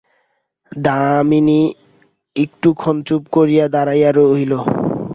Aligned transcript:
দামিনী 0.71 1.61
একটুক্ষণ 2.35 2.95
চুপ 3.07 3.23
করিয়া 3.35 3.65
দাঁড়াইয়া 3.73 4.09
রহিল। 4.13 4.53